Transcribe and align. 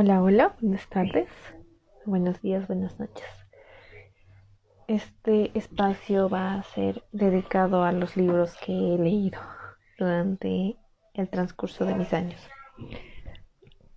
Hola, 0.00 0.22
hola, 0.22 0.54
buenas 0.60 0.88
tardes, 0.88 1.26
buenos 2.06 2.40
días, 2.40 2.68
buenas 2.68 3.00
noches. 3.00 3.26
Este 4.86 5.50
espacio 5.58 6.28
va 6.28 6.54
a 6.54 6.62
ser 6.62 7.02
dedicado 7.10 7.82
a 7.82 7.90
los 7.90 8.16
libros 8.16 8.54
que 8.64 8.70
he 8.70 8.96
leído 8.96 9.40
durante 9.98 10.76
el 11.14 11.28
transcurso 11.28 11.84
de 11.84 11.96
mis 11.96 12.12
años. 12.12 12.40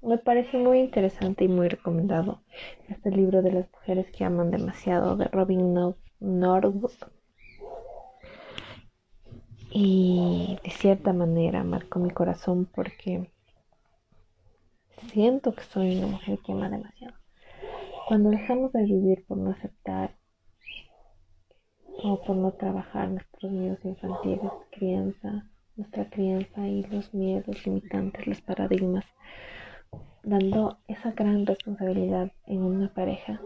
Me 0.02 0.18
parece 0.18 0.58
muy 0.58 0.80
interesante 0.80 1.44
y 1.44 1.50
muy 1.50 1.68
recomendado 1.68 2.42
este 2.90 3.12
libro 3.12 3.44
de 3.44 3.52
las 3.52 3.72
mujeres 3.72 4.08
que 4.10 4.26
aman 4.26 4.50
demasiado 4.50 5.16
de 5.18 5.26
Robin 5.26 5.94
Norwood. 6.20 6.94
Y 9.70 10.58
de 10.64 10.72
cierta 10.72 11.14
manera 11.14 11.64
marcó 11.64 12.00
mi 12.00 12.10
corazón 12.10 12.66
porque 12.74 13.32
siento 15.12 15.54
que 15.54 15.64
soy 15.64 15.98
una 15.98 16.08
mujer 16.08 16.40
que 16.40 16.52
ama 16.52 16.70
demasiado. 16.70 17.16
Cuando 18.08 18.30
dejamos 18.30 18.72
de 18.74 18.84
vivir 18.84 19.26
por 19.26 19.38
no 19.38 19.52
aceptar 19.52 20.18
o 22.04 22.22
por 22.22 22.36
no 22.36 22.52
trabajar 22.54 23.10
nuestros 23.10 23.52
miedos 23.52 23.84
infantiles, 23.86 24.52
crianza, 24.72 25.48
nuestra 25.76 26.10
crianza 26.10 26.68
y 26.68 26.84
los 26.84 27.14
miedos 27.14 27.66
limitantes, 27.66 28.28
los 28.28 28.42
paradigmas, 28.42 29.06
dando 30.24 30.80
esa 30.88 31.12
gran 31.12 31.46
responsabilidad 31.46 32.32
en 32.46 32.64
una 32.64 32.94
pareja. 32.94 33.42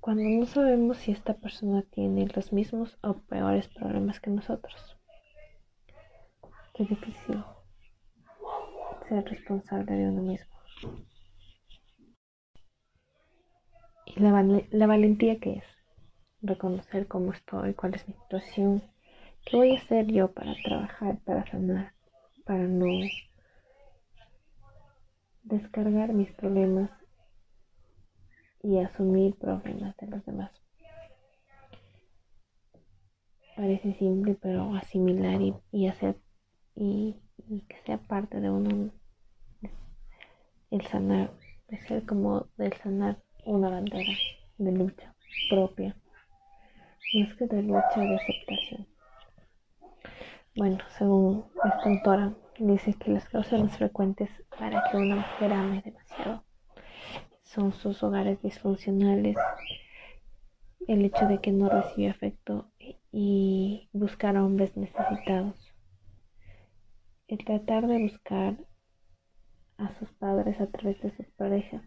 Cuando 0.00 0.22
no 0.24 0.44
sabemos 0.44 0.98
si 0.98 1.12
esta 1.12 1.34
persona 1.34 1.82
tiene 1.90 2.26
los 2.34 2.52
mismos 2.52 2.98
o 3.02 3.14
peores 3.14 3.68
problemas 3.68 4.20
que 4.20 4.30
nosotros. 4.30 4.98
Qué 6.74 6.84
difícil 6.84 7.42
ser 9.08 9.24
responsable 9.24 9.92
de 9.92 10.08
uno 10.08 10.22
mismo. 10.22 10.54
Y 14.06 14.20
la, 14.20 14.62
la 14.70 14.86
valentía 14.86 15.38
que 15.40 15.54
es 15.54 15.64
reconocer 16.42 17.08
cómo 17.08 17.32
estoy, 17.32 17.74
cuál 17.74 17.94
es 17.94 18.06
mi 18.06 18.14
situación, 18.14 18.82
qué 19.44 19.56
voy 19.56 19.74
a 19.74 19.78
hacer 19.78 20.06
yo 20.06 20.32
para 20.32 20.54
trabajar, 20.62 21.18
para 21.24 21.50
sanar, 21.50 21.94
para 22.44 22.64
no 22.64 22.86
descargar 25.42 26.12
mis 26.12 26.32
problemas 26.32 26.90
y 28.62 28.78
asumir 28.78 29.34
problemas 29.36 29.96
de 29.98 30.06
los 30.06 30.24
demás. 30.24 30.50
Parece 33.56 33.94
simple, 33.94 34.36
pero 34.40 34.74
asimilar 34.74 35.40
y, 35.40 35.54
y 35.70 35.86
hacer 35.86 36.16
y 36.74 37.16
y 37.48 37.60
que 37.62 37.76
sea 37.84 37.98
parte 37.98 38.40
de 38.40 38.50
uno 38.50 38.90
el 40.70 40.86
sanar, 40.86 41.30
de 41.68 41.78
ser 41.86 42.04
como 42.04 42.46
del 42.56 42.72
sanar 42.74 43.18
una 43.44 43.70
bandera 43.70 44.12
de 44.58 44.72
lucha 44.72 45.14
propia, 45.50 45.96
más 47.14 47.34
que 47.34 47.46
de 47.46 47.62
lucha 47.62 48.00
de 48.00 48.16
aceptación. 48.16 48.86
Bueno, 50.56 50.78
según 50.96 51.44
esta 51.64 51.90
autora, 51.90 52.32
dice 52.58 52.94
que 52.94 53.10
las 53.10 53.28
causas 53.28 53.60
más 53.60 53.76
frecuentes 53.76 54.30
para 54.58 54.84
que 54.90 54.96
una 54.96 55.16
mujer 55.16 55.52
ame 55.52 55.82
demasiado 55.82 56.44
son 57.42 57.72
sus 57.72 58.02
hogares 58.02 58.40
disfuncionales, 58.42 59.36
el 60.88 61.04
hecho 61.04 61.26
de 61.26 61.38
que 61.40 61.52
no 61.52 61.68
recibe 61.68 62.10
afecto 62.10 62.70
y 63.12 63.88
buscar 63.92 64.36
a 64.36 64.44
hombres 64.44 64.76
necesitados 64.76 65.73
el 67.28 67.44
tratar 67.44 67.86
de 67.86 68.02
buscar 68.02 68.56
a 69.78 69.92
sus 69.98 70.10
padres 70.12 70.60
a 70.60 70.66
través 70.66 71.00
de 71.00 71.10
sus 71.16 71.26
parejas 71.36 71.82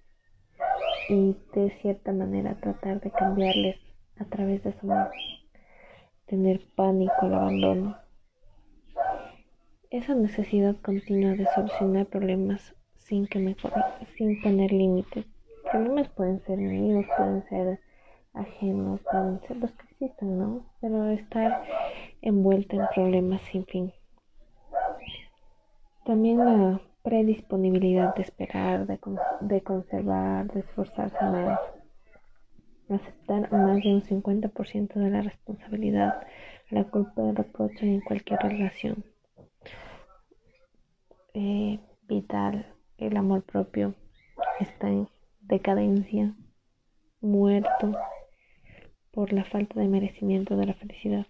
y 1.09 1.35
de 1.53 1.71
cierta 1.81 2.11
manera 2.11 2.59
tratar 2.59 2.99
de 3.01 3.11
cambiarles 3.11 3.77
a 4.19 4.25
través 4.25 4.63
de 4.63 4.73
su 4.79 4.91
amor, 4.91 5.11
tener 6.25 6.61
pánico 6.75 7.13
al 7.21 7.35
abandono. 7.35 7.97
Esa 9.89 10.15
necesidad 10.15 10.75
continua 10.81 11.31
de 11.31 11.45
solucionar 11.55 12.07
problemas 12.07 12.75
sin 12.95 13.27
que 13.27 13.39
me 13.39 13.55
sin 14.17 14.41
poner 14.41 14.71
límites. 14.71 15.25
Problemas 15.71 16.09
pueden 16.09 16.41
ser 16.41 16.57
míos, 16.57 17.05
pueden 17.15 17.47
ser 17.47 17.79
ajenos, 18.33 18.99
pueden 19.09 19.39
ser 19.41 19.57
los 19.57 19.71
que 19.71 19.83
existan, 19.91 20.37
¿no? 20.37 20.65
Pero 20.81 21.09
estar 21.09 21.63
envuelta 22.21 22.75
en 22.75 22.87
problemas 22.93 23.41
sin 23.43 23.65
fin. 23.65 23.93
También 26.07 26.37
la 26.37 26.79
predisponibilidad 27.03 28.15
de 28.15 28.21
esperar, 28.21 28.87
de, 28.87 28.97
conservar, 29.61 30.49
de 30.53 30.61
esforzarse 30.61 31.21
más, 31.21 31.59
aceptar 32.89 33.51
más 33.51 33.83
de 33.83 33.93
un 33.93 34.01
50% 34.01 34.93
de 34.93 35.09
la 35.09 35.21
responsabilidad, 35.21 36.25
la 36.69 36.85
culpa 36.85 37.23
del 37.23 37.35
reproche 37.35 37.93
en 37.93 37.99
cualquier 37.99 38.39
relación. 38.39 39.03
Eh, 41.33 41.77
vital, 42.07 42.73
el 42.97 43.17
amor 43.17 43.43
propio 43.43 43.93
está 44.61 44.87
en 44.87 45.09
decadencia, 45.41 46.33
muerto 47.19 47.91
por 49.11 49.33
la 49.33 49.43
falta 49.43 49.77
de 49.77 49.89
merecimiento 49.89 50.55
de 50.55 50.67
la 50.67 50.73
felicidad. 50.73 51.27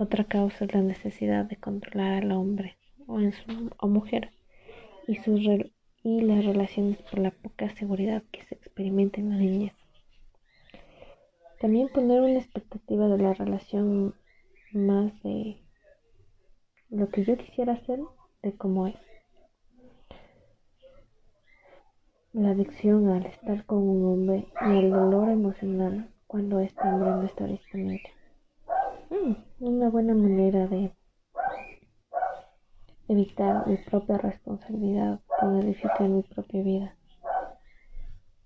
Otra 0.00 0.22
causa 0.22 0.64
es 0.64 0.72
la 0.72 0.80
necesidad 0.80 1.44
de 1.46 1.56
controlar 1.56 2.22
al 2.22 2.30
hombre 2.30 2.78
o, 3.08 3.18
en 3.18 3.32
su, 3.32 3.68
mujer 3.88 4.30
y, 5.08 5.16
sus 5.16 5.40
y 6.04 6.20
las 6.20 6.44
relaciones 6.44 7.02
por 7.02 7.18
la 7.18 7.32
poca 7.32 7.68
seguridad 7.70 8.22
que 8.30 8.44
se 8.44 8.54
experimenta 8.54 9.20
en 9.20 9.30
la 9.30 9.36
niñez. 9.38 9.72
También 11.60 11.88
poner 11.88 12.20
una 12.20 12.38
expectativa 12.38 13.08
de 13.08 13.18
la 13.18 13.34
relación 13.34 14.14
más 14.70 15.20
de 15.24 15.60
lo 16.90 17.08
que 17.08 17.24
yo 17.24 17.36
quisiera 17.36 17.72
hacer 17.72 17.98
de 18.42 18.52
cómo 18.52 18.86
es. 18.86 18.94
La 22.32 22.50
adicción 22.50 23.08
al 23.08 23.26
estar 23.26 23.66
con 23.66 23.78
un 23.78 24.04
hombre 24.04 24.46
y 24.60 24.78
el 24.78 24.92
dolor 24.92 25.28
emocional 25.28 26.08
cuando 26.28 26.60
este 26.60 26.86
hombre 26.86 27.10
no 27.10 27.22
está 27.24 27.46
disponible. 27.46 28.17
Buena 29.90 30.12
manera 30.12 30.66
de 30.66 30.92
evitar 33.08 33.66
mi 33.66 33.78
propia 33.78 34.18
responsabilidad, 34.18 35.20
poder 35.40 35.64
disfrutar 35.64 36.10
mi 36.10 36.22
propia 36.22 36.62
vida. 36.62 36.96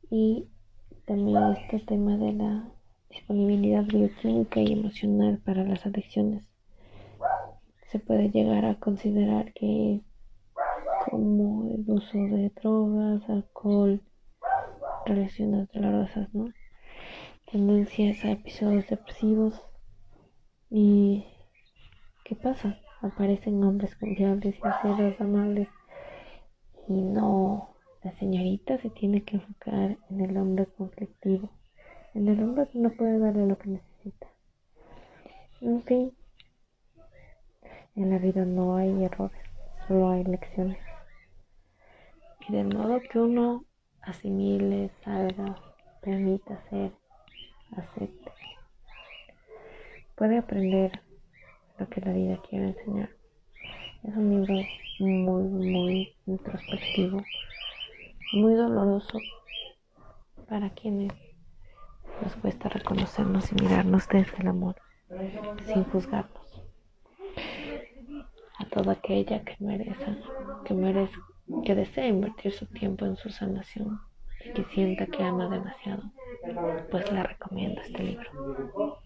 Y 0.08 0.48
también 1.04 1.56
este 1.56 1.80
tema 1.80 2.16
de 2.16 2.32
la 2.32 2.72
disponibilidad 3.10 3.82
bioquímica 3.82 4.60
y 4.60 4.72
emocional 4.72 5.42
para 5.44 5.64
las 5.64 5.84
adicciones. 5.84 6.44
Se 7.90 7.98
puede 7.98 8.30
llegar 8.30 8.64
a 8.64 8.78
considerar 8.78 9.52
que 9.52 10.00
como 11.10 11.74
el 11.74 11.84
uso 11.90 12.18
de 12.18 12.50
drogas, 12.50 13.28
alcohol, 13.28 14.00
relaciones 15.06 15.68
dolorosas, 15.72 16.32
¿no? 16.32 16.52
Tendencias 17.50 18.24
a 18.24 18.30
episodios 18.30 18.88
depresivos. 18.88 19.60
¿Y 20.74 21.26
qué 22.24 22.34
pasa? 22.34 22.78
aparecen 23.02 23.62
hombres 23.62 23.94
confiables, 23.96 24.54
sinceros, 24.54 25.20
amables. 25.20 25.68
Y 26.88 26.94
no, 27.02 27.74
la 28.02 28.12
señorita 28.18 28.78
se 28.78 28.88
tiene 28.88 29.22
que 29.22 29.36
enfocar 29.36 29.98
en 30.08 30.20
el 30.22 30.34
hombre 30.38 30.64
conflictivo, 30.64 31.50
en 32.14 32.26
el 32.26 32.42
hombre 32.42 32.68
que 32.68 32.78
no 32.78 32.88
puede 32.88 33.18
darle 33.18 33.46
lo 33.46 33.58
que 33.58 33.68
necesita. 33.68 34.28
En 35.60 35.82
fin, 35.82 36.12
en 37.94 38.08
la 38.08 38.16
vida 38.16 38.46
no 38.46 38.76
hay 38.76 39.04
errores, 39.04 39.42
solo 39.86 40.08
hay 40.08 40.24
lecciones. 40.24 40.78
Y 42.48 42.52
de 42.54 42.64
modo 42.64 42.98
que 43.10 43.20
uno 43.20 43.66
asimile, 44.00 44.90
salga, 45.04 45.54
permita 46.00 46.58
ser, 46.70 46.92
acepte, 47.76 48.32
puede 50.22 50.38
aprender 50.38 51.02
lo 51.80 51.88
que 51.88 52.00
la 52.00 52.12
vida 52.12 52.38
quiere 52.48 52.66
enseñar. 52.66 53.10
Es 54.04 54.14
un 54.14 54.30
libro 54.30 54.54
muy, 55.00 55.42
muy 55.48 56.16
introspectivo, 56.26 57.20
muy 58.34 58.54
doloroso 58.54 59.18
para 60.48 60.70
quienes 60.70 61.10
nos 62.22 62.36
cuesta 62.36 62.68
reconocernos 62.68 63.50
y 63.50 63.56
mirarnos 63.64 64.06
desde 64.06 64.36
el 64.38 64.46
amor, 64.46 64.76
sin 65.66 65.82
juzgarnos. 65.86 66.62
A 68.60 68.64
toda 68.66 68.92
aquella 68.92 69.42
que 69.42 69.56
merece, 69.58 70.18
que 70.64 70.74
merece, 70.74 71.16
que 71.64 71.74
desea 71.74 72.06
invertir 72.06 72.52
su 72.52 72.66
tiempo 72.66 73.06
en 73.06 73.16
su 73.16 73.28
sanación 73.28 74.00
y 74.44 74.52
que 74.52 74.64
sienta 74.66 75.06
que 75.06 75.24
ama 75.24 75.48
demasiado, 75.48 76.04
pues 76.92 77.10
le 77.10 77.24
recomiendo 77.24 77.80
este 77.80 78.04
libro. 78.04 79.02